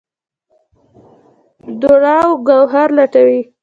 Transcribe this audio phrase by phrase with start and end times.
[1.79, 3.39] دُراو ګوهر لټوي